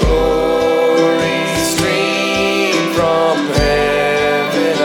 [0.00, 1.38] Glory
[1.70, 4.76] stream from heaven.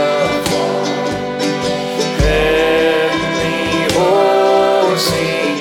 [2.24, 3.60] Heavenly
[3.94, 5.58] hosts sing.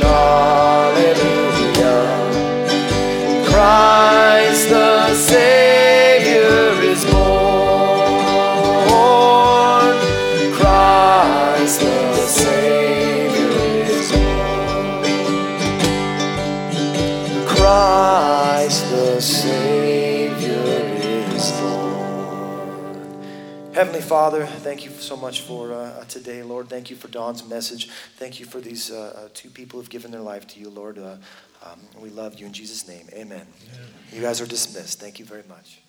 [3.45, 8.25] Christ the Savior is born.
[10.55, 12.86] Christ the Savior
[23.77, 26.71] Heavenly Father, thank you so much for uh, today, Lord.
[26.71, 27.91] Thank you for Dawn's message.
[28.17, 30.99] Thank you for these uh, uh, two people who've given their life to you, Lord.
[30.99, 31.17] Uh,
[31.63, 33.07] um, we love you in Jesus' name.
[33.13, 33.47] Amen.
[34.15, 34.99] You guys are dismissed.
[34.99, 35.83] Thank you very much.